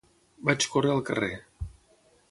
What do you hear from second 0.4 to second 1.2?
Vaig córrer al